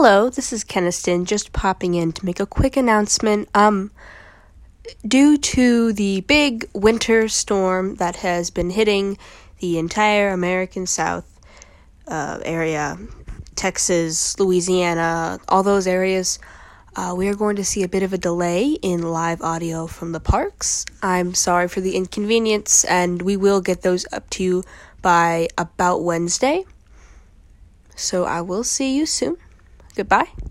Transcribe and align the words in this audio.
Hello, 0.00 0.30
this 0.30 0.52
is 0.52 0.62
Keniston 0.62 1.24
just 1.24 1.52
popping 1.52 1.94
in 1.96 2.12
to 2.12 2.24
make 2.24 2.38
a 2.38 2.46
quick 2.46 2.76
announcement. 2.76 3.48
Um 3.52 3.90
due 5.04 5.36
to 5.36 5.92
the 5.92 6.20
big 6.20 6.70
winter 6.72 7.26
storm 7.26 7.96
that 7.96 8.14
has 8.14 8.48
been 8.48 8.70
hitting 8.70 9.18
the 9.58 9.76
entire 9.76 10.28
American 10.28 10.86
South 10.86 11.26
uh, 12.06 12.38
area, 12.44 12.96
Texas, 13.56 14.38
Louisiana, 14.38 15.40
all 15.48 15.64
those 15.64 15.88
areas, 15.88 16.38
uh, 16.94 17.12
we 17.16 17.26
are 17.26 17.34
going 17.34 17.56
to 17.56 17.64
see 17.64 17.82
a 17.82 17.88
bit 17.88 18.04
of 18.04 18.12
a 18.12 18.18
delay 18.18 18.74
in 18.80 19.02
live 19.02 19.42
audio 19.42 19.88
from 19.88 20.12
the 20.12 20.20
parks. 20.20 20.86
I'm 21.02 21.34
sorry 21.34 21.66
for 21.66 21.80
the 21.80 21.96
inconvenience, 21.96 22.84
and 22.84 23.20
we 23.20 23.36
will 23.36 23.60
get 23.60 23.82
those 23.82 24.06
up 24.12 24.30
to 24.30 24.44
you 24.44 24.62
by 25.02 25.48
about 25.58 26.04
Wednesday. 26.04 26.66
So 27.96 28.26
I 28.26 28.42
will 28.42 28.62
see 28.62 28.96
you 28.96 29.04
soon. 29.04 29.38
Goodbye. 29.98 30.47